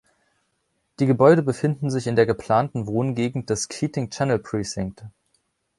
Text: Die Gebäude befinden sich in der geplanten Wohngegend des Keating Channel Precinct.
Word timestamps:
Die 0.99 1.05
Gebäude 1.05 1.43
befinden 1.43 1.91
sich 1.91 2.07
in 2.07 2.15
der 2.15 2.25
geplanten 2.25 2.87
Wohngegend 2.87 3.51
des 3.51 3.67
Keating 3.67 4.09
Channel 4.09 4.39
Precinct. 4.39 5.05